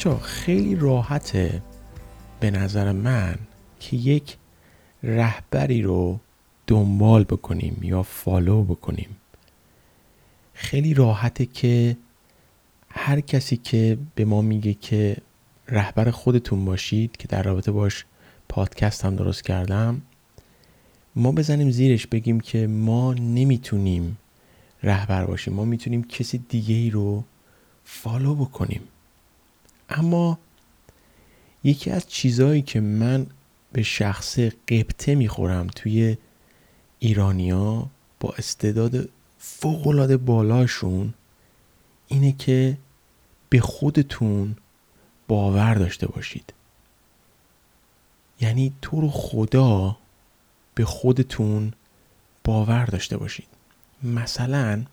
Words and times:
بچه 0.00 0.16
خیلی 0.16 0.76
راحته 0.76 1.62
به 2.40 2.50
نظر 2.50 2.92
من 2.92 3.38
که 3.80 3.96
یک 3.96 4.36
رهبری 5.02 5.82
رو 5.82 6.20
دنبال 6.66 7.24
بکنیم 7.24 7.78
یا 7.82 8.02
فالو 8.02 8.64
بکنیم. 8.64 9.16
خیلی 10.54 10.94
راحته 10.94 11.46
که 11.46 11.96
هر 12.90 13.20
کسی 13.20 13.56
که 13.56 13.98
به 14.14 14.24
ما 14.24 14.42
میگه 14.42 14.74
که 14.74 15.16
رهبر 15.68 16.10
خودتون 16.10 16.64
باشید 16.64 17.16
که 17.16 17.28
در 17.28 17.42
رابطه 17.42 17.72
باش 17.72 18.04
پادکست 18.48 19.04
هم 19.04 19.16
درست 19.16 19.44
کردم 19.44 20.02
ما 21.16 21.32
بزنیم 21.32 21.70
زیرش 21.70 22.06
بگیم 22.06 22.40
که 22.40 22.66
ما 22.66 23.14
نمی‌تونیم 23.14 24.18
رهبر 24.82 25.24
باشیم. 25.24 25.54
ما 25.54 25.64
می‌تونیم 25.64 26.04
کسی 26.04 26.38
دیگه 26.38 26.74
ای 26.74 26.90
رو 26.90 27.24
فالو 27.84 28.34
بکنیم. 28.34 28.80
اما 29.90 30.38
یکی 31.64 31.90
از 31.90 32.08
چیزهایی 32.08 32.62
که 32.62 32.80
من 32.80 33.26
به 33.72 33.82
شخص 33.82 34.38
قبطه 34.38 35.14
می‌خورم 35.14 35.66
توی 35.66 36.16
ایرانیا 36.98 37.90
با 38.20 38.34
استعداد 38.38 39.08
فوقالعاده 39.38 40.16
بالاشون 40.16 41.14
اینه 42.08 42.32
که 42.32 42.78
به 43.48 43.60
خودتون 43.60 44.56
باور 45.28 45.74
داشته 45.74 46.06
باشید. 46.06 46.52
یعنی 48.40 48.72
تو 48.82 49.00
رو 49.00 49.10
خدا 49.10 49.96
به 50.74 50.84
خودتون 50.84 51.72
باور 52.44 52.84
داشته 52.84 53.16
باشید. 53.16 53.48
مثلا 54.02 54.84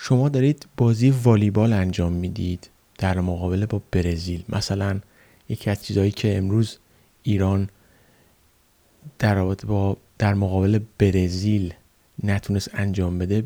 شما 0.00 0.28
دارید 0.28 0.66
بازی 0.76 1.10
والیبال 1.10 1.72
انجام 1.72 2.12
می‌دید 2.12 2.70
در 2.98 3.20
مقابله 3.20 3.66
با 3.66 3.82
برزیل. 3.90 4.44
مثلا 4.48 5.00
یکی 5.48 5.70
از 5.70 5.84
چیزهایی 5.84 6.10
که 6.10 6.36
امروز 6.36 6.78
ایران 7.22 7.68
در 9.18 9.44
با 9.44 9.96
در 10.18 10.34
مقابل 10.34 10.80
برزیل 10.98 11.74
نتونست 12.24 12.70
انجام 12.74 13.18
بده 13.18 13.44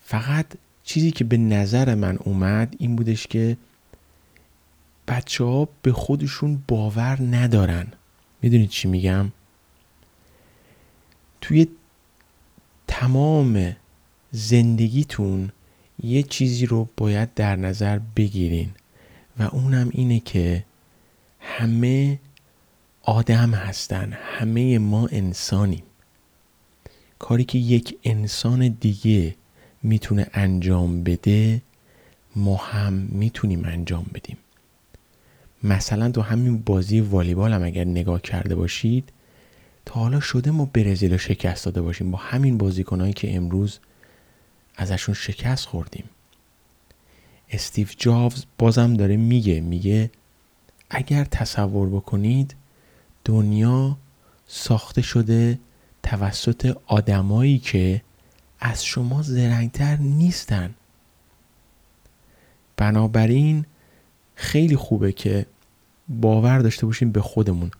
فقط 0.00 0.46
چیزی 0.84 1.10
که 1.10 1.24
به 1.24 1.36
نظر 1.36 1.94
من 1.94 2.16
اومد 2.16 2.76
این 2.78 2.96
بودش 2.96 3.26
که 3.26 3.56
بچه 5.08 5.44
ها 5.44 5.68
به 5.82 5.92
خودشون 5.92 6.62
باور 6.68 7.18
ندارن. 7.22 7.86
می‌دونید 8.42 8.68
چی 8.68 8.88
میگم؟ 8.88 9.32
توی 11.40 11.68
تمام 12.86 13.76
زندگیتون 14.32 15.52
یه 16.02 16.22
چیزی 16.22 16.66
رو 16.66 16.88
باید 16.96 17.34
در 17.34 17.56
نظر 17.56 17.98
بگیرین 18.16 18.70
و 19.38 19.42
اونم 19.42 19.88
اینه 19.92 20.20
که 20.20 20.64
همه 21.40 22.18
آدم 23.02 23.50
هستن 23.54 24.12
همه 24.12 24.78
ما 24.78 25.06
انسانیم. 25.06 25.82
کاری 27.18 27.44
که 27.44 27.58
یک 27.58 27.98
انسان 28.04 28.68
دیگه 28.68 29.34
می‌تونه 29.82 30.26
انجام 30.34 31.02
بده 31.02 31.62
ما 32.36 32.56
هم 32.56 32.92
می‌تونیم 32.92 33.64
انجام 33.64 34.06
بدیم. 34.14 34.36
مثلا 35.62 36.10
تو 36.10 36.22
همین 36.22 36.58
بازی 36.58 37.00
والیبال 37.00 37.52
هم 37.52 37.62
اگر 37.62 37.84
نگاه 37.84 38.22
کرده 38.22 38.54
باشید 38.54 39.12
تا 39.86 40.00
حالا 40.00 40.20
شده 40.20 40.50
ما 40.50 40.64
برزیل 40.64 41.12
رو 41.12 41.18
شکست 41.18 41.64
داده 41.64 41.82
باشیم. 41.82 42.10
با 42.10 42.18
همین 42.18 42.58
بازیکنهایی 42.58 43.12
که 43.12 43.36
امروز 43.36 43.78
ازشون 44.80 45.14
شکست 45.14 45.66
خوردیم. 45.66 46.04
استیو 47.50 47.88
جابز 47.96 48.44
بازم 48.58 48.94
داره 48.94 49.16
میگه 49.16 49.60
میگه 49.60 50.10
اگر 50.90 51.24
تصور 51.24 51.88
بکنید 51.88 52.54
دنیا 53.24 53.96
ساخته 54.46 55.02
شده 55.02 55.58
توسط 56.02 56.76
آدمایی 56.86 57.58
که 57.58 58.02
از 58.60 58.84
شما 58.84 59.22
زرنگتر 59.22 59.96
نیستن. 59.96 60.74
بنابراین 62.76 63.64
خیلی 64.34 64.76
خوبه 64.76 65.12
که 65.12 65.46
باور 66.08 66.58
داشته 66.58 66.86
باشیم 66.86 67.12
به 67.12 67.20
خودمون. 67.20 67.70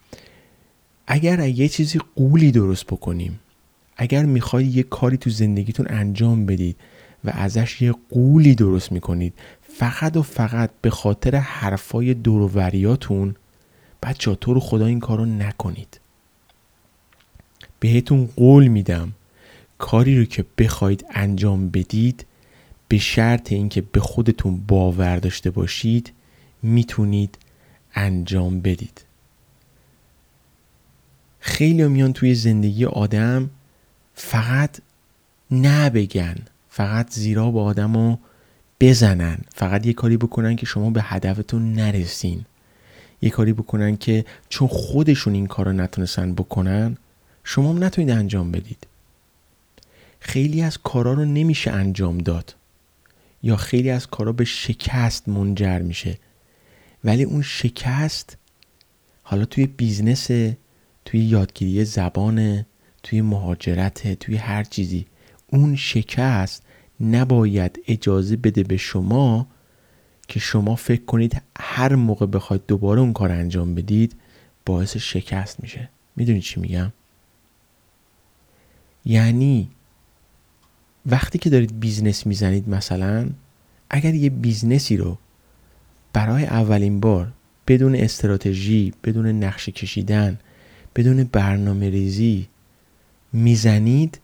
اگر 1.07 1.49
یه 1.49 1.69
چیزی 1.69 2.01
قولی 2.17 2.53
درست 2.53 2.87
بکنیم 2.87 3.41
اگر 4.03 4.25
می‌خواید 4.25 4.77
یه 4.77 4.83
کاری 4.83 5.17
تو 5.17 5.31
زندگیتون 5.31 5.87
انجام 5.89 6.47
بدید 6.47 6.77
و 7.25 7.31
ازش 7.31 7.83
یه 7.83 7.95
قولی 8.11 8.55
درست 8.55 8.93
می‌کنید 8.93 9.35
فقط 9.63 10.17
و 10.17 10.23
فقط 10.23 10.71
به 10.83 10.91
خاطر 10.91 11.37
حرفای 11.37 12.15
دوروریاتون 12.15 13.37
بچه 14.03 14.35
تو 14.35 14.55
رو 14.55 14.61
خدا 14.61 14.87
این 14.87 15.01
کارو 15.01 15.27
نکنید. 15.27 16.01
بهتون 17.81 18.29
قول 18.37 18.67
میدم 18.67 19.13
کاری 19.79 20.19
رو 20.19 20.25
که 20.25 20.45
بخواید 20.59 21.07
انجام 21.11 21.69
بدید 21.69 22.27
به 22.89 22.99
شرط 22.99 23.53
اینکه 23.53 23.81
به 23.81 24.01
خودتون 24.01 24.61
باور 24.69 25.17
داشته 25.17 25.51
باشید 25.51 26.13
می‌تونید 26.63 27.39
انجام 27.95 28.61
بدید. 28.61 29.05
خیلی 31.41 31.89
میان 31.89 32.13
توی 32.13 32.35
زندگی 32.35 32.85
آدم 32.85 33.51
فقط 34.23 34.79
نبگن 35.51 36.37
فقط 36.69 37.11
زیرا 37.11 37.51
با 37.51 37.65
آدم 37.65 37.95
رو 37.95 38.19
بزنن. 38.81 39.39
فقط 39.55 39.87
یه 39.87 39.93
کاری 39.93 40.17
بکنن 40.17 40.57
که 40.57 40.67
شما 40.67 40.91
به 40.91 41.03
هدفتون 41.03 41.73
نرسین. 41.73 42.45
یه 43.23 43.31
کاری 43.31 43.53
بکنن 43.53 43.97
که 43.97 44.25
چون 44.49 44.69
خودشون 44.69 45.35
این 45.35 45.47
کار 45.47 45.67
رو 45.67 45.73
نتونستن 45.73 46.35
بکنن 46.35 46.97
شما 47.45 47.71
هم 47.71 47.85
نتونید 47.85 48.11
انجام 48.11 48.53
بدید. 48.53 48.87
خیلی 50.21 50.63
از 50.63 50.79
کارا 50.79 51.13
رو 51.13 51.25
نمیشه 51.25 51.71
انجام 51.71 52.19
داد. 52.19 52.55
یا 53.43 53.57
خیلی 53.57 53.91
از 53.91 54.07
کارا 54.07 54.33
به 54.33 54.45
شکست 54.45 55.29
منجر 55.29 55.79
میشه. 55.79 56.19
ولی 57.05 57.23
اون 57.23 57.43
شکست 57.43 58.37
حالا 59.23 59.45
توی 59.45 59.67
بیزنس 59.67 60.27
توی 61.05 61.21
یادگیری 61.21 61.85
زبان 61.85 62.67
توی 63.03 63.23
مهاجرت 63.23 64.15
توی 64.15 64.37
هر 64.37 64.65
چیزی. 64.65 65.07
اون 65.47 65.77
شکست 65.77 66.63
نباید 67.01 67.81
اجازه 67.89 68.37
بده 68.37 68.63
به 68.63 68.77
شما 68.77 69.47
که 70.29 70.41
شما 70.41 70.75
فکر 70.75 71.05
کنید 71.05 71.43
هر 71.59 71.95
موقع 71.95 72.27
بخواید 72.27 72.63
دوباره 72.69 73.01
اون 73.01 73.13
کار 73.13 73.33
انجام 73.33 73.75
بدید 73.75 74.17
باعث 74.67 74.97
شکست 74.97 75.61
میشه. 75.63 75.89
می‌دونید 76.17 76.43
چی 76.43 76.61
میگم؟ 76.61 76.93
یعنی 79.05 79.71
وقتی 81.07 81.39
که 81.39 81.51
دارید 81.51 81.81
بیزنس 81.81 82.27
می‌زنید 82.27 82.69
مثلا 82.69 83.31
اگر 83.91 84.15
یه 84.15 84.31
بیزنسی 84.31 84.97
رو 84.97 85.19
برای 86.13 86.45
اولین 86.45 87.01
بار 87.01 87.33
بدون 87.67 87.95
استراتژی 87.95 88.93
بدون 89.05 89.27
نقشه 89.27 89.73
کشیدن 89.73 90.39
بدون 90.97 91.25
برنامه 91.25 91.91
ریزی 91.91 92.49
می‌زنید 93.33 94.21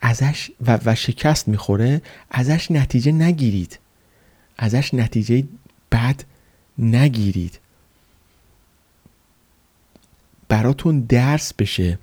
ازش 0.00 0.50
و, 0.66 0.78
و 0.84 0.94
شکست 0.94 1.48
می‌خوره 1.48 2.02
ازش 2.30 2.70
نتیجه 2.70 3.12
نگیرید. 3.12 3.78
ازش 4.58 4.94
نتیجه 4.94 5.44
بد 5.92 6.24
نگیرید. 6.78 7.58
براتون 10.48 11.00
درس 11.00 11.54
بشه 11.54 11.98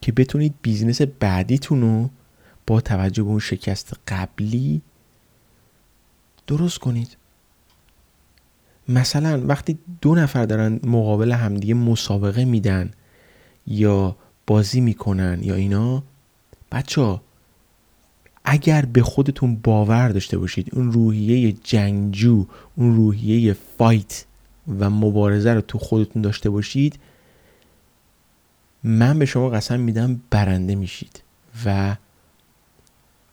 که 0.00 0.12
بتونید 0.12 0.54
بیزنس 0.62 1.02
بعدیتون 1.02 1.80
رو 1.80 2.10
با 2.66 2.80
توجه 2.80 3.22
به 3.22 3.28
اون 3.28 3.38
شکست 3.38 3.92
قبلی 4.08 4.82
درست 6.46 6.78
کنید. 6.78 7.16
مثلا 8.88 9.46
وقتی 9.46 9.78
دو 10.00 10.14
نفر 10.14 10.46
دارن 10.46 10.80
مقابل 10.84 11.32
همدیگه 11.32 11.74
مسابقه 11.74 12.44
میدن 12.44 12.90
یا 13.66 14.16
بازی 14.46 14.80
می‌کنن 14.80 15.38
یا 15.42 15.54
اینا 15.54 16.02
بچه 16.72 17.20
اگر 18.44 18.84
به 18.84 19.02
خودتون 19.02 19.56
باور 19.56 20.08
داشته 20.08 20.38
باشید 20.38 20.68
اون 20.72 20.92
روحیه 20.92 21.52
جنگجو 21.52 22.46
اون 22.76 22.96
روحیه 22.96 23.56
فایت 23.78 24.24
و 24.78 24.90
مبارزه 24.90 25.54
رو 25.54 25.60
تو 25.60 25.78
خودتون 25.78 26.22
داشته 26.22 26.50
باشید 26.50 26.98
من 28.84 29.18
به 29.18 29.26
شما 29.26 29.50
قسم 29.50 29.80
میدم 29.80 30.20
برنده 30.30 30.74
میشید 30.74 31.22
و 31.66 31.96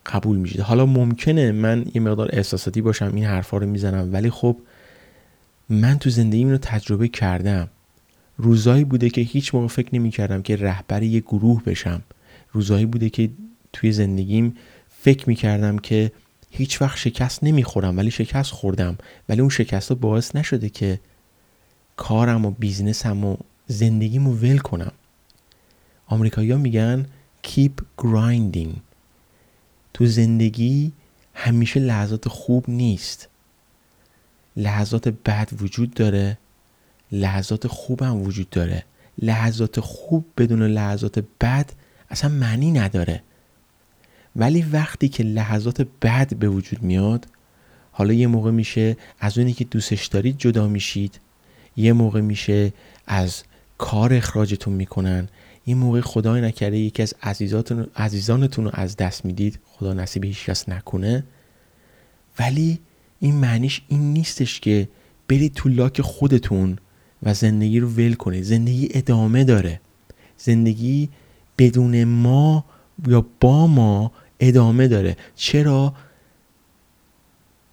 قبول 0.05 0.37
میشید. 0.37 0.61
حالا 0.61 0.85
ممکنه 0.85 1.51
من 1.51 1.85
یه 1.93 2.01
مقدار 2.01 2.29
احساساتی 2.33 2.81
باشم 2.81 3.11
این 3.15 3.25
حرفا 3.25 3.57
رو 3.57 3.67
می‌زنم 3.67 4.13
ولی 4.13 4.29
خب 4.29 4.57
من 5.69 5.99
تو 5.99 6.09
زندگیم 6.09 6.49
رو 6.49 6.57
تجربه 6.57 7.07
کردم. 7.07 7.67
روزایی 8.41 8.83
بوده 8.83 9.09
که 9.09 9.21
هیچ 9.21 9.55
موقع 9.55 9.67
فکر 9.67 9.89
نمی 9.95 10.11
کردم 10.11 10.41
که 10.41 10.55
رهبر 10.55 11.03
یه 11.03 11.19
گروه 11.19 11.63
بشم. 11.63 12.01
روزایی 12.51 12.85
بوده 12.85 13.09
که 13.09 13.29
توی 13.73 13.91
زندگیم 13.91 14.57
فکر 14.89 15.29
می 15.29 15.35
کردم 15.35 15.77
که 15.77 16.11
هیچ 16.51 16.81
وقت 16.81 16.97
شکست 16.97 17.43
نمی‌خورم 17.43 17.97
ولی 17.97 18.11
شکست 18.11 18.51
خوردم. 18.51 18.97
ولی 19.29 19.41
اون 19.41 19.49
شکست 19.49 19.89
رو 19.89 19.95
باعث 19.95 20.35
نشده 20.35 20.69
که 20.69 20.99
کارم 21.95 22.45
و 22.45 22.51
بیزنسم 22.51 23.25
و 23.25 23.37
زندگیمو 23.67 24.33
ول 24.33 24.57
کنم. 24.57 24.91
آمریکایی‌ها 26.07 26.57
میگن 26.57 27.05
keep 27.47 28.01
grinding. 28.01 28.69
تو 29.93 30.05
زندگی 30.05 30.91
همیشه 31.33 31.79
لحظات 31.79 32.27
خوب 32.27 32.65
نیست. 32.67 33.29
لحظات 34.57 35.07
بد 35.07 35.49
وجود 35.61 35.93
داره. 35.93 36.37
لحظات 37.11 37.67
خوب 37.67 38.03
هم 38.03 38.21
وجود 38.21 38.49
داره. 38.49 38.85
لحظات 39.17 39.79
خوب 39.79 40.25
بدون 40.37 40.63
لحظات 40.63 41.23
بد 41.41 41.71
اصلا 42.09 42.29
معنی 42.29 42.71
نداره. 42.71 43.23
ولی 44.35 44.61
وقتی 44.61 45.09
که 45.09 45.23
لحظات 45.23 45.81
بد 46.01 46.33
به 46.35 46.49
وجود 46.49 46.83
میاد 46.83 47.27
حالا 47.91 48.13
یه 48.13 48.27
موقع 48.27 48.51
میشه 48.51 48.97
از 49.19 49.37
اونی 49.37 49.53
که 49.53 49.63
دوستش 49.63 50.05
دارید 50.05 50.37
جدا 50.37 50.67
میشید. 50.67 51.19
یه 51.77 51.93
موقع 51.93 52.21
میشه 52.21 52.73
از 53.07 53.43
کار 53.77 54.13
اخراجتون 54.13 54.73
می‌کنن. 54.73 55.29
یه 55.65 55.75
موقع 55.75 56.01
خدای 56.01 56.41
نکرده 56.41 56.77
یکی 56.77 57.03
از 57.03 57.13
عزیزاتون 57.23 57.87
عزیزانتون 57.95 58.65
رو 58.65 58.71
از 58.73 58.97
دست 58.97 59.25
می‌دید. 59.25 59.59
خدا 59.65 59.93
نصیب 59.93 60.25
هیچ 60.25 60.45
کس 60.45 60.69
نکنه. 60.69 61.23
ولی 62.39 62.79
این 63.19 63.35
معنیش 63.35 63.81
این 63.87 64.13
نیستش 64.13 64.59
که 64.59 64.87
برید 65.27 65.53
تو 65.53 65.69
لاک 65.69 66.01
خودتون. 66.01 66.77
و 67.23 67.33
زندگی 67.33 67.79
رو 67.79 67.89
ول 67.89 68.13
کنید 68.13 68.43
زندگی 68.43 68.89
ادامه 68.91 69.43
داره. 69.43 69.81
زندگی 70.37 71.09
بدون 71.57 72.03
ما 72.03 72.65
یا 73.07 73.25
با 73.39 73.67
ما 73.67 74.11
ادامه 74.39 74.87
داره. 74.87 75.17
چرا؟ 75.35 75.93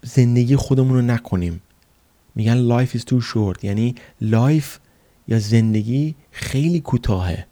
زندگی 0.02 0.56
خودمون 0.56 0.94
رو 0.94 1.02
نکنیم. 1.02 1.60
میگن 2.34 2.86
life 2.86 2.90
is 2.90 3.00
too 3.00 3.22
short. 3.22 3.64
یعنی 3.64 3.94
life 4.22 4.78
یا 5.28 5.38
زندگی 5.38 6.14
خیلی 6.30 6.80
کوتاهه. 6.80 7.46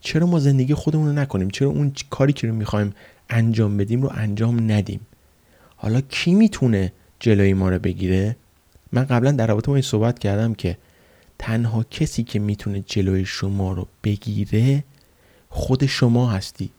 چرا 0.00 0.26
ما 0.26 0.38
زندگی 0.38 0.74
خودمون 0.74 1.06
رو 1.06 1.12
نکنیم؟ 1.12 1.50
چرا 1.50 1.68
اون 1.68 1.92
کاری 2.10 2.32
که 2.32 2.46
رو 2.46 2.54
می‌خوایم 2.54 2.92
انجام 3.30 3.76
بدیم 3.76 4.02
رو 4.02 4.10
انجام 4.14 4.70
ندیم؟ 4.70 5.00
حالا 5.76 6.00
کی 6.00 6.34
می‌تونه 6.34 6.92
جلوی 7.20 7.54
ما 7.54 7.68
رو 7.70 7.78
بگیره؟ 7.78 8.36
من 8.92 9.04
قبلا 9.04 9.32
در 9.32 9.46
رابطه 9.46 9.66
با 9.66 9.74
این 9.74 9.82
صحبت 9.82 10.18
کردم 10.18 10.54
که 10.54 10.78
تنها 11.38 11.82
کسی 11.82 12.22
که 12.22 12.38
می‌تونه 12.38 12.80
جلوی 12.80 13.24
شما 13.24 13.72
رو 13.72 13.88
بگیره 14.04 14.84
خود 15.48 15.86
شما 15.86 16.30
هستی. 16.30 16.70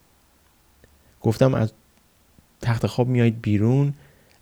گفتم 1.22 1.54
از 1.54 1.74
تخت 2.62 2.88
خواب 2.88 3.08
میایید 3.08 3.42
بیرون. 3.42 3.94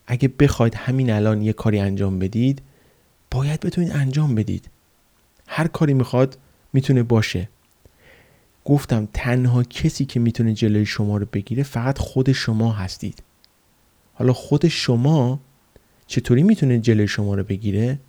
اگه 0.08 0.28
بخواید 0.28 0.76
همین 0.76 1.12
الان 1.12 1.42
یه 1.42 1.54
کاری 1.54 1.80
انجام 1.80 2.20
بدید 2.20 2.62
باید 3.32 3.60
بتونید 3.60 3.92
انجام 3.92 4.36
بدید. 4.36 4.70
هر 5.48 5.68
کاری 5.68 5.94
می‌خواد 5.94 6.38
می‌تونه 6.74 7.04
باشه. 7.04 7.50
گفتم 8.66 9.08
تنها 9.14 9.64
کسی 9.64 10.06
که 10.06 10.20
می‌تونه 10.20 10.54
جلوی 10.54 10.86
شما 10.86 11.18
رو 11.18 11.26
بگیره 11.34 11.64
فقط 11.64 11.98
خود 11.98 12.32
شما 12.32 12.72
هستید. 12.72 13.24
حالا 14.14 14.34
خود 14.34 14.68
شما 14.68 15.40
چطوری 16.08 16.44
می‌تونه 16.44 16.80
جلوی 16.80 17.08
شما 17.08 17.36
رو 17.36 17.44
بگیره؟ 17.44 18.00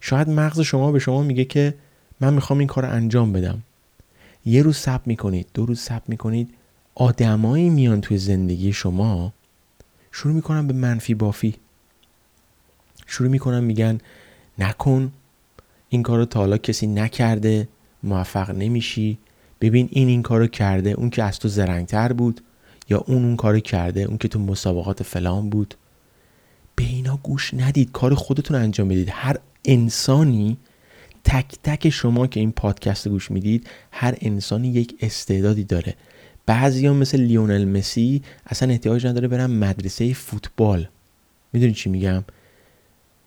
شاید 0.00 0.30
مغز 0.30 0.60
شما 0.60 0.92
به 0.92 0.98
شما 0.98 1.22
میگه 1.22 1.44
که 1.44 1.74
من 2.20 2.34
می‌خوام 2.34 2.58
این 2.58 2.68
کار 2.68 2.86
رو 2.86 2.92
انجام 2.92 3.32
بدم. 3.32 3.62
یه 4.44 4.62
روز 4.62 4.76
سب 4.76 5.00
می‌کنید 5.06 5.46
دو 5.54 5.66
روز 5.66 5.80
سب 5.80 6.02
می‌کنید 6.08 6.54
آدمایی 6.94 7.70
میان 7.70 8.00
توی 8.00 8.18
زندگی 8.18 8.72
شما 8.72 9.32
شروع 10.12 10.34
می‌کنن 10.34 10.66
به 10.66 10.74
منفی 10.74 11.14
بافی. 11.14 11.54
شروع 13.06 13.30
می‌کنن 13.30 13.64
میگن 13.64 13.98
نکن 14.58 15.12
این 15.88 16.02
کار 16.02 16.18
رو 16.18 16.24
تا 16.24 16.40
حالا 16.40 16.58
کسی 16.58 16.86
نکرده 16.86 17.68
موفق 18.02 18.50
نمیشی. 18.50 19.18
ببین 19.60 19.88
این 19.92 20.08
این 20.08 20.22
کارو 20.22 20.46
کرده 20.46 20.90
اون 20.90 21.10
که 21.10 21.22
از 21.22 21.38
تو 21.38 21.48
زرنگتر 21.48 22.12
بود 22.12 22.40
یا 22.88 22.98
اون 22.98 23.24
اون 23.24 23.36
کارو 23.36 23.60
کرده 23.60 24.00
اون 24.00 24.18
که 24.18 24.28
تو 24.28 24.38
مسابقات 24.38 25.02
فلان 25.02 25.50
بود. 25.50 25.74
به 26.76 26.84
اینا 26.84 27.18
گوش 27.22 27.54
ندید 27.54 27.92
کار 27.92 28.14
خودتون 28.14 28.56
انجام 28.56 28.88
بدید. 28.88 29.08
هر 29.12 29.36
انسانی 29.68 30.56
تک 31.24 31.54
تک 31.64 31.88
شما 31.88 32.26
که 32.26 32.40
این 32.40 32.52
پادکست 32.52 33.08
گوش 33.08 33.30
می‌دید 33.30 33.66
هر 33.92 34.14
انسانی 34.20 34.68
یک 34.68 34.94
استعدادی 35.00 35.64
داره. 35.64 35.94
بعضی 36.46 36.86
ها 36.86 36.92
مثل 36.92 37.20
لیونل 37.20 37.64
مسی 37.64 38.22
اصلا 38.46 38.70
احتیاج 38.70 39.06
نداره 39.06 39.28
برن 39.28 39.46
مدرسه 39.46 40.14
فوتبال. 40.14 40.88
می‌دونی 41.52 41.72
چی 41.72 41.90
میگم؟ 41.90 42.24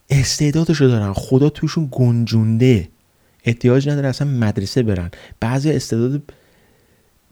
استعدادشو 0.09 0.88
دارن. 0.88 1.13
خدا 1.13 1.49
توشون 1.49 1.88
گنجونده. 1.91 2.89
احتیاج 3.43 3.89
نداره 3.89 4.07
اصلا 4.07 4.27
مدرسه 4.27 4.83
برن. 4.83 5.11
بعضی 5.39 5.71
استعداد 5.71 6.21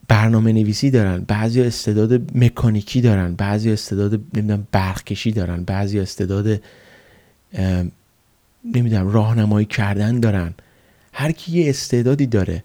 برنامه 0.07 0.51
نویسی 0.51 0.91
دارن. 0.91 1.25
بعضی 1.27 1.61
استعداد 1.61 2.37
مکانیکی 2.37 3.01
دارن. 3.01 3.35
بعضی 3.35 3.71
استعداد 3.71 4.13
نمی‌دونم 4.13 4.67
برقکشی 4.71 5.31
دارن. 5.31 5.63
بعضی 5.63 5.99
استعداد 5.99 6.61
نمی‌دونم 8.65 9.07
راهنمایی 9.07 9.65
کردن 9.65 10.19
دارن. 10.19 10.53
هر 11.13 11.31
کی 11.31 11.51
یه 11.51 11.69
استعدادی 11.69 12.25
داره 12.25 12.63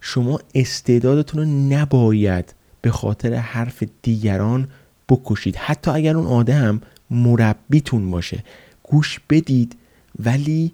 شما 0.00 0.40
استعدادتون 0.54 1.40
رو 1.40 1.76
نباید 1.76 2.54
به 2.80 2.90
خاطر 2.90 3.34
حرف 3.34 3.84
دیگران 4.02 4.68
بکشید. 5.08 5.56
حتی 5.56 5.90
اگر 5.90 6.16
اون 6.16 6.26
آدم 6.26 6.80
مربیتون 7.10 8.10
باشه 8.10 8.44
گوش 8.82 9.20
بدید 9.30 9.76
ولی 10.18 10.72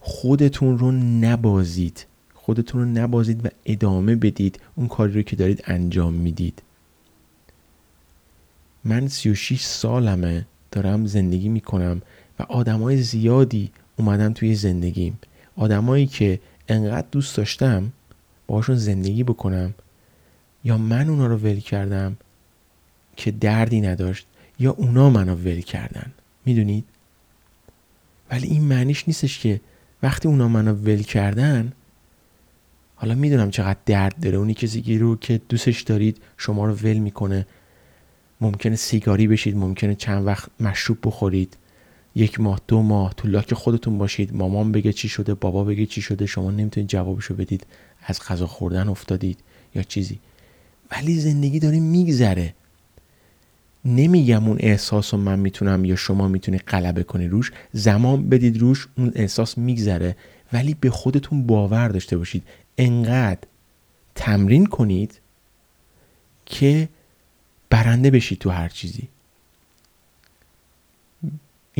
خودتون 0.00 0.78
رو 0.78 0.92
نبازید. 0.92 2.06
خودتون 2.34 2.80
رو 2.80 3.02
نبازید 3.02 3.46
و 3.46 3.48
ادامه 3.64 4.16
بدید 4.16 4.60
اون 4.74 4.88
کاری 4.88 5.12
رو 5.12 5.22
که 5.22 5.36
دارید 5.36 5.62
انجام 5.66 6.14
می‌دید. 6.14 6.62
من 8.84 9.08
36 9.08 9.62
سالمه 9.62 10.46
دارم 10.70 11.06
زندگی 11.06 11.48
می‌کنم. 11.48 12.02
و 12.40 12.42
آدمای 12.48 13.02
زیادی 13.02 13.70
اومدن 13.96 14.32
توی 14.32 14.54
زندگیم. 14.54 15.18
آدمایی 15.56 16.06
که 16.06 16.40
انقدر 16.68 17.06
دوست 17.12 17.36
داشتم 17.36 17.92
باشون 18.46 18.76
زندگی 18.76 19.24
بکنم 19.24 19.74
یا 20.64 20.78
من 20.78 21.08
اونا 21.08 21.26
رو 21.26 21.36
ول 21.36 21.60
کردم 21.60 22.16
که 23.16 23.30
دردی 23.30 23.80
نداشت 23.80 24.26
یا 24.58 24.70
اونا 24.70 25.10
منو 25.10 25.34
ول 25.34 25.60
کردن. 25.60 26.12
می‌دونید؟ 26.44 26.84
ولی 28.30 28.46
این 28.46 28.62
معنیش 28.62 29.04
نیستش 29.08 29.38
که 29.38 29.60
وقتی 30.02 30.28
اونا 30.28 30.48
منو 30.48 30.72
ول 30.72 31.02
کردن 31.02 31.72
حالا 32.94 33.14
می‌دونم 33.14 33.50
چقدر 33.50 33.78
درد 33.86 34.20
داره. 34.20 34.38
اونی 34.38 34.54
کسی 34.54 34.98
رو 34.98 35.16
که 35.16 35.40
دوستش 35.48 35.80
دارید 35.80 36.18
شما 36.36 36.66
رو 36.66 36.72
ول 36.72 36.98
می‌کنه. 36.98 37.46
ممکنه 38.40 38.76
سیگاری 38.76 39.28
بشید 39.28 39.56
ممکنه 39.56 39.94
چند 39.94 40.26
وقت 40.26 40.48
مشروب 40.60 40.98
بخورید. 41.02 41.56
یک 42.14 42.40
ماه 42.40 42.60
دو 42.68 42.82
ماه 42.82 43.14
تو 43.16 43.28
لاک 43.28 43.54
خودتون 43.54 43.98
باشید. 43.98 44.34
مامان 44.34 44.72
بگه 44.72 44.92
چی 44.92 45.08
شده 45.08 45.34
بابا 45.34 45.64
بگه 45.64 45.86
چی 45.86 46.02
شده 46.02 46.26
شما 46.26 46.50
نمی‌تونید 46.50 46.90
جوابشو 46.90 47.34
بدید. 47.34 47.66
از 48.02 48.20
غذا 48.20 48.46
خوردن 48.46 48.88
افتادید 48.88 49.38
یا 49.74 49.82
چیزی. 49.82 50.18
ولی 50.90 51.20
زندگی 51.20 51.58
داره 51.58 51.80
میگذره. 51.80 52.54
نمیگم 53.84 54.48
اون 54.48 54.56
احساس 54.60 55.14
رو 55.14 55.20
من 55.20 55.38
می‌تونم 55.38 55.84
یا 55.84 55.96
شما 55.96 56.28
می‌تونی 56.28 56.58
غلبه 56.58 57.02
کنی 57.02 57.28
روش. 57.28 57.52
زمان 57.72 58.28
بدید 58.28 58.58
روش 58.58 58.88
اون 58.98 59.12
احساس 59.14 59.58
میگذره. 59.58 60.16
ولی 60.52 60.74
به 60.80 60.90
خودتون 60.90 61.46
باور 61.46 61.88
داشته 61.88 62.16
باشید. 62.16 62.42
انقدر 62.78 63.40
تمرین 64.14 64.66
کنید 64.66 65.20
که 66.46 66.88
برنده 67.70 68.10
بشید 68.10 68.38
تو 68.38 68.50
هر 68.50 68.68
چیزی. 68.68 69.08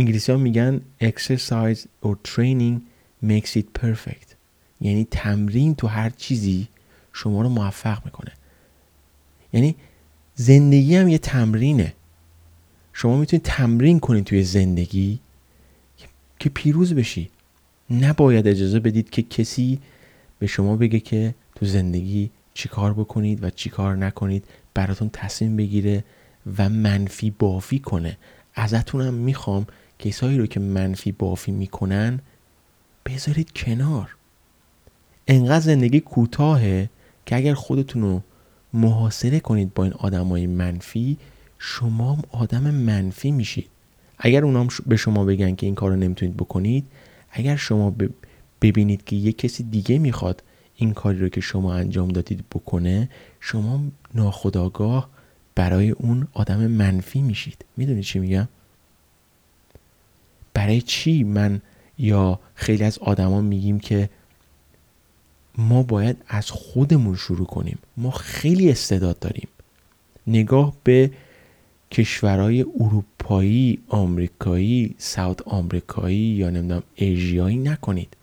انگلیسی 0.00 0.33
ها 0.33 0.38
میگن 0.38 0.80
exercise 1.02 1.78
or 2.04 2.14
training 2.28 2.80
makes 3.25 3.57
it 3.57 3.83
perfect. 3.83 4.28
یعنی 4.80 5.07
تمرین 5.11 5.75
تو 5.75 5.87
هر 5.87 6.11
چیزی 6.11 6.69
شما 7.12 7.42
رو 7.42 7.49
موفق 7.49 8.04
می‌کنه. 8.04 8.33
یعنی 9.52 9.76
زندگی 10.35 10.97
هم 10.97 11.09
یه 11.09 11.19
تمرینه. 11.19 11.95
شما 12.92 13.16
می‌تونید 13.16 13.42
تمرین 13.45 14.00
کنید 14.00 14.25
توی 14.25 14.42
زندگی 14.42 15.21
که 16.38 16.49
پیروز 16.49 16.95
بشی. 16.95 17.30
نباید 17.90 18.49
اجازه 18.49 18.80
بدید 18.80 19.11
که 19.11 19.23
کسی 19.23 19.78
به 20.38 20.47
شما 20.47 20.76
بگه 20.76 21.00
که 21.00 21.35
تو 21.54 21.66
زندگی 21.66 22.30
چیکار 22.54 22.92
بکنید 22.95 23.45
و 23.45 23.50
چیکار 23.50 23.97
نکنید 23.97 24.45
براتون 24.75 25.11
تصمیم 25.12 25.57
بگیره 25.57 26.04
و 26.59 26.69
منفی 26.69 27.30
بافی 27.30 27.78
کنه. 27.78 28.16
ازتونم 28.54 29.14
می‌خوام 29.14 29.66
کسایی 30.00 30.38
رو 30.38 30.47
که 30.47 30.61
منفی 30.61 31.12
بافی 31.12 31.52
می‌کنن 31.52 32.21
بذارید 33.07 33.52
کنار. 33.52 34.16
انقدر 35.28 35.61
زندگی 35.61 36.00
کوتاهه 36.00 36.90
که 37.26 37.37
اگر 37.37 37.54
خودتون 37.54 38.02
رو 38.02 38.23
محاصره 38.73 39.40
کنید 39.40 39.75
با 39.75 39.85
این 39.85 39.92
آدمای 39.92 40.47
منفی 40.47 41.19
شما 41.59 42.19
آدم 42.30 42.71
منفی 42.71 43.30
میشید. 43.30 43.69
اگر 44.19 44.45
اونام 44.45 44.69
به 44.87 44.97
شما 44.97 45.25
بگن 45.25 45.54
که 45.54 45.66
این 45.66 45.75
کار 45.75 45.90
رو 45.90 45.97
نمی‌تونید 45.97 46.37
بکنید 46.37 46.87
اگر 47.30 47.57
شما 47.57 47.95
ببینید 48.62 49.04
که 49.04 49.16
یه 49.16 49.33
کسی 49.33 49.62
دیگه 49.62 49.99
می‌خواد 49.99 50.42
این 50.76 50.92
کاری 50.92 51.19
رو 51.19 51.28
که 51.28 51.40
شما 51.40 51.75
انجام 51.75 52.09
دادید 52.09 52.45
بکنه 52.54 53.09
شما 53.40 53.85
ناخداگاه 54.14 55.09
برای 55.54 55.90
اون 55.90 56.28
آدم 56.33 56.66
منفی 56.66 57.23
میشید. 57.23 57.64
می‌دونید 57.76 58.04
چی 58.04 58.19
میگم؟ 58.19 58.49
برای 60.61 60.81
چی 60.81 61.25
من 61.25 61.61
یا 61.99 62.40
خیلی 62.55 62.85
از 62.85 62.99
آدما 62.99 63.40
میگیم 63.40 63.81
که 63.81 64.11
ما 65.59 65.83
باید 65.83 66.17
از 66.29 66.50
خودمون 66.50 67.17
شروع 67.17 67.47
کنیم؟ 67.47 67.79
ما 67.97 68.11
خیلی 68.11 68.71
استعداد 68.71 69.19
داریم. 69.19 69.49
نگاه 70.26 70.73
به 70.85 71.11
کشورهای 71.90 72.62
اروپایی 72.81 73.79
آمریکایی 73.88 74.95
ساوت 74.99 75.43
آمریکایی 75.43 76.19
یا 76.19 76.50
نمی‌دونم 76.50 76.83
ایژیایی 76.95 77.57
نکنید. 77.57 78.17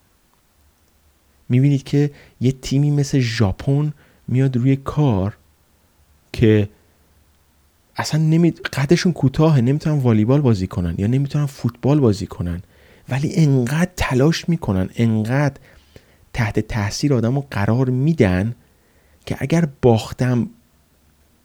می‌بینید 1.50 1.84
که 1.84 2.12
یه 2.42 2.52
تیمی 2.52 2.92
مثل 2.92 3.20
ژاپن 3.20 3.94
میاد 4.28 4.58
روی 4.58 4.76
کار 4.76 5.38
که 6.34 6.70
اصلا 7.98 8.22
نمی... 8.22 8.52
قدشون 8.52 9.14
کوتاهه 9.14 9.62
نمی‌تونن 9.62 9.98
والیبال 9.98 10.42
بازی 10.42 10.68
کنن 10.68 10.96
یا 10.98 11.08
نمی‌تونن 11.08 11.46
فوتبال 11.46 12.00
بازی 12.00 12.28
کنن. 12.28 12.62
ولی 13.10 13.36
انقدر 13.36 13.92
تلاش 13.98 14.50
می‌کنن 14.50 14.90
انقدر 14.96 15.56
تحت 16.34 16.60
تاثیر 16.60 17.14
آدم 17.14 17.36
رو 17.36 17.46
قرار 17.52 17.90
میدن 17.90 18.56
که 19.26 19.36
اگر 19.40 19.68
باختم 19.82 20.50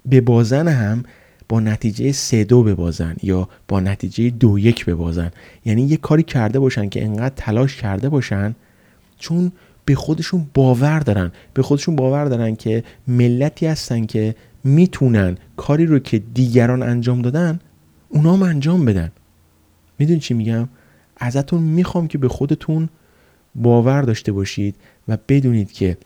به 0.07 0.21
بازن 0.21 0.69
هم 0.69 1.05
با 1.49 1.61
نتیجه 1.61 2.13
سه 2.13 2.45
دو 2.45 2.63
ببازن 2.63 3.17
یا 3.23 3.49
با 3.69 3.81
نتیجه 3.81 4.31
دو 4.31 4.59
یک 4.59 4.85
ببازن 4.85 5.31
یعنی 5.65 5.83
یه 5.83 5.97
کاری 5.97 6.23
کرده 6.23 6.59
باشن 6.59 6.89
که 6.89 7.05
انقدر 7.05 7.35
تلاش 7.37 7.77
کرده 7.77 8.09
باشن 8.09 8.55
چون 9.19 9.53
به 9.85 9.95
خودشون 9.95 10.47
باور 10.55 10.99
دارن. 10.99 11.33
به 11.55 11.63
خودشون 11.63 11.97
باور 11.97 12.25
دارن 12.25 12.57
که 12.57 12.85
ملتی 13.09 13.67
هستن 13.67 14.07
که 14.07 14.35
می‌تونن 14.65 15.39
کاری 15.57 15.87
رو 15.87 15.99
که 15.99 16.19
دیگران 16.19 16.83
انجام 16.83 17.23
دادن 17.23 17.61
اونا 18.09 18.33
هم 18.33 18.43
انجام 18.43 18.85
بدن. 18.85 19.13
می‌دونی 19.99 20.21
چی 20.21 20.35
میگم؟ 20.35 20.69
ازتون 21.17 21.63
می‌خوام 21.63 22.09
که 22.09 22.19
به 22.19 22.29
خودتون 22.29 22.89
باور 23.55 24.03
داشته 24.03 24.33
باشید 24.33 24.77
و 25.09 25.19
بدونید 25.29 25.73
که 25.73 25.97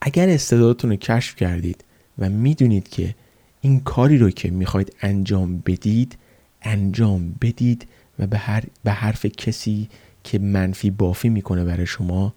اگر 0.00 0.28
استعدادتون 0.28 0.90
رو 0.90 0.96
کشف 0.96 1.36
کردید 1.36 1.84
و 2.18 2.28
می‌دونید 2.28 2.88
که 2.88 3.14
این 3.60 3.80
کاری 3.80 4.18
رو 4.18 4.30
که 4.30 4.50
می‌خواید 4.50 4.96
انجام 5.00 5.62
بدید 5.66 6.18
انجام 6.62 7.34
بدید 7.40 7.86
و 8.18 8.26
به, 8.26 8.38
هر 8.38 8.64
به 8.84 8.92
حرف 8.92 9.26
کسی 9.26 9.88
که 10.24 10.38
منفی 10.38 10.90
بافی 10.90 11.28
می‌کنه 11.28 11.64
برای 11.64 11.86
شما 11.86 12.34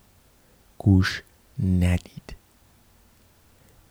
گوش 0.77 1.24
ندید. 1.63 2.36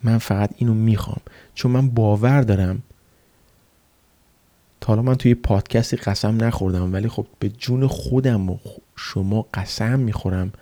من 0.06 0.18
فقط 0.18 0.50
اینو 0.56 0.74
می‌خوام. 0.74 1.20
چون 1.54 1.70
من 1.70 1.88
باور 1.90 2.42
دارم. 2.42 2.82
تا 4.80 4.86
حالا 4.86 5.02
من 5.02 5.14
توی 5.14 5.34
پادکستی 5.34 5.96
قسم 5.96 6.44
نخوردم 6.44 6.92
ولی 6.92 7.08
خب 7.08 7.26
به 7.38 7.48
جون 7.48 7.86
خودم 7.86 8.50
و 8.50 8.58
شما 8.96 9.46
قسم 9.54 9.98
می‌خورم 9.98 10.52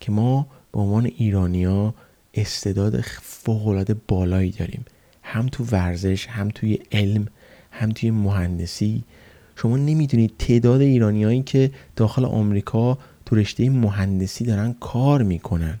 که 0.00 0.12
ما 0.12 0.46
به 0.72 0.80
عنوان 0.80 1.06
ایرانیا 1.06 1.94
استعداد 2.34 3.00
فوقالعاده 3.22 3.96
بالایی 4.08 4.50
داریم. 4.50 4.84
هم 5.22 5.46
تو 5.46 5.64
ورزش 5.64 6.26
هم 6.26 6.48
توی 6.48 6.78
علم 6.92 7.26
هم 7.70 7.90
توی 7.90 8.10
مهندسی. 8.10 9.04
شما 9.56 9.76
نمی‌دونید 9.76 10.34
تعداد 10.38 10.80
ایرانیایی 10.80 11.42
که 11.42 11.70
داخل 11.96 12.24
آمریکا 12.24 12.98
تو 13.26 13.36
رشته 13.36 13.70
مهندسی 13.70 14.44
دارن 14.44 14.72
کار 14.80 15.22
می‌کنن. 15.22 15.80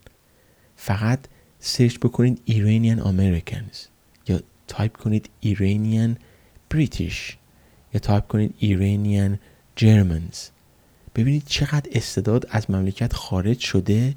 فقط 0.76 1.18
سرچ 1.66 1.98
بکنید 1.98 2.40
Iranian 2.44 3.00
Americans 3.00 3.76
یا 4.28 4.40
تایپ 4.68 4.96
کنید 4.96 5.30
Iranian 5.40 6.16
British 6.70 7.36
یا 7.94 8.00
تایپ 8.00 8.26
کنید 8.26 8.54
Iranian 8.58 9.38
Germans. 9.80 10.36
ببینید 11.14 11.42
چقدر 11.46 11.90
استعداد 11.92 12.46
از 12.50 12.70
مملکت 12.70 13.12
خارج 13.12 13.58
شده 13.58 14.14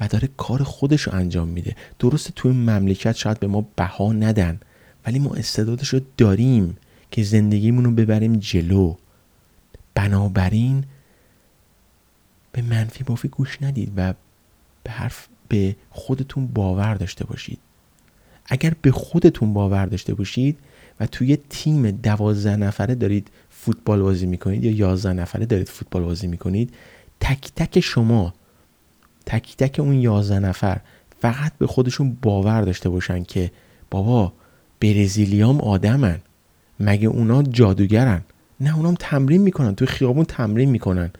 و 0.00 0.08
داره 0.08 0.28
کار 0.36 0.62
خودش 0.62 1.02
رو 1.02 1.14
انجام 1.14 1.48
میده. 1.48 1.76
درسته 1.98 2.32
توی 2.36 2.52
مملکت 2.52 3.16
شاید 3.16 3.40
به 3.40 3.46
ما 3.46 3.66
بها 3.76 4.12
ندن 4.12 4.60
ولی 5.06 5.18
ما 5.18 5.34
استعدادش 5.34 5.88
رو 5.88 6.00
داریم 6.16 6.76
که 7.10 7.22
زندگیمون 7.22 7.84
رو 7.84 7.90
ببریم 7.90 8.36
جلو. 8.36 8.94
بنابراین 9.94 10.84
به 12.52 12.62
منفی 12.62 13.04
بافی 13.04 13.28
گوش 13.28 13.62
ندید 13.62 13.92
و 13.96 14.14
به 14.82 14.90
حرف 14.90 15.28
به 15.48 15.76
خودتون 15.90 16.46
باور 16.46 16.94
داشته 16.94 17.24
باشید. 17.24 17.58
اگر 18.46 18.72
به 18.82 18.90
خودتون 18.90 19.52
باور 19.52 19.86
داشته 19.86 20.14
باشید 20.14 20.58
و 21.00 21.06
توی 21.06 21.38
تیم 21.50 21.90
دوازده 21.90 22.56
نفره 22.56 22.94
دارید 22.94 23.28
فوتبال 23.50 24.02
بازی 24.02 24.26
می‌کنید 24.26 24.64
یا 24.64 24.70
یازده 24.70 25.12
نفره 25.12 25.46
دارید 25.46 25.68
فوتبال 25.68 26.02
بازی 26.02 26.26
می‌کنید 26.26 26.74
تک 27.20 27.52
تک 27.56 27.80
شما 27.80 28.34
تک 29.26 29.56
تک 29.56 29.80
اون 29.80 29.94
یازده 29.94 30.38
نفر 30.38 30.80
فقط 31.20 31.52
به 31.58 31.66
خودشون 31.66 32.16
باور 32.22 32.62
داشته 32.62 32.88
باشن 32.88 33.24
که 33.24 33.50
بابا 33.90 34.32
برزیلیام 34.80 35.60
آدمن. 35.60 36.20
مگه 36.80 37.08
اونا 37.08 37.42
جادوگرن؟ 37.42 38.22
نه 38.60 38.76
اونام 38.76 38.94
تمرین 38.98 39.42
می‌کنن. 39.42 39.74
توی 39.74 39.86
خیابون 39.86 40.24
تمرین 40.24 40.70
می‌کنن. 40.70 41.10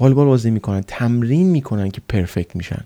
والیبال 0.00 0.26
بازی 0.26 0.50
می‌کنن. 0.50 0.80
تمرین 0.86 1.46
می‌کنن 1.46 1.90
که 1.90 2.00
پرفکت 2.08 2.56
میشن. 2.56 2.84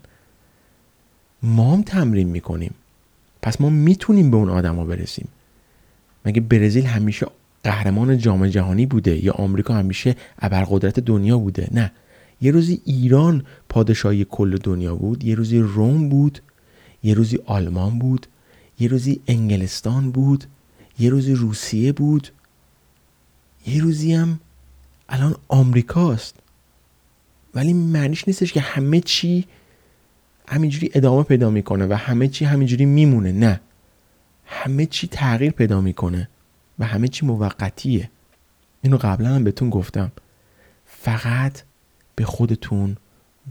ما 1.43 1.73
هم 1.73 1.81
تمرین 1.81 2.29
می‌کنیم. 2.29 2.73
پس 3.41 3.61
ما 3.61 3.69
می‌تونیم 3.69 4.31
به 4.31 4.37
اون 4.37 4.49
آدما 4.49 4.85
برسیم. 4.85 5.27
مگه 6.25 6.41
برزیل 6.41 6.85
همیشه 6.85 7.27
قهرمان 7.63 8.17
جام 8.17 8.47
جهانی 8.47 8.85
بوده 8.85 9.25
یا 9.25 9.33
آمریکا 9.33 9.73
همیشه 9.73 10.15
ابرقدرت 10.39 10.99
دنیا 10.99 11.37
بوده؟ 11.37 11.67
نه. 11.71 11.91
یه 12.41 12.51
روزی 12.51 12.81
ایران 12.85 13.45
پادشاهی 13.69 14.25
کل 14.29 14.57
دنیا 14.57 14.95
بود 14.95 15.23
یه 15.23 15.35
روزی 15.35 15.59
روم 15.59 16.09
بود 16.09 16.41
یه 17.03 17.13
روزی 17.13 17.39
آلمان 17.45 17.99
بود 17.99 18.27
یه 18.79 18.87
روزی 18.87 19.21
انگلستان 19.27 20.11
بود 20.11 20.45
یه 20.99 21.09
روزی 21.09 21.33
روسیه 21.33 21.93
بود 21.93 22.27
یه 23.67 23.81
روزی 23.81 24.13
هم 24.13 24.39
الان 25.09 25.35
آمریکاست. 25.47 26.35
ولی 27.55 27.73
معنیش 27.73 28.27
نیستش 28.27 28.53
که 28.53 28.61
همه 28.61 29.01
چی 29.01 29.45
همینجوری 30.49 30.91
ادامه 30.93 31.23
پیدا 31.23 31.49
می‌کنه 31.49 31.85
و 31.85 31.93
همه 31.93 32.27
چی 32.27 32.45
همینجوری 32.45 32.85
میمونه. 32.85 33.31
نه. 33.31 33.59
همه 34.45 34.85
چی 34.85 35.07
تغییر 35.07 35.51
پیدا 35.51 35.81
می‌کنه 35.81 36.29
و 36.79 36.85
همه 36.85 37.07
چی 37.07 37.25
موقتیه. 37.25 38.09
اینو 38.81 38.97
قبلا 38.97 39.29
هم 39.29 39.43
بهتون 39.43 39.69
گفتم. 39.69 40.11
فقط 40.85 41.63
به 42.15 42.25
خودتون 42.25 42.97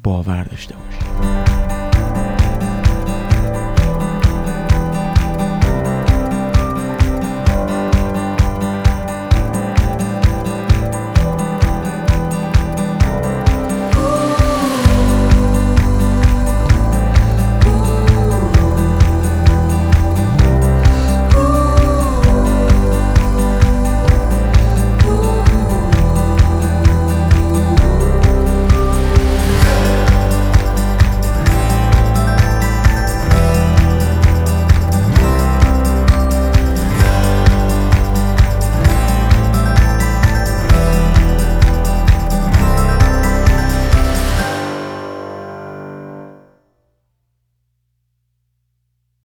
باور 0.03 0.45
داشته 0.45 0.75
باشید. 0.77 1.58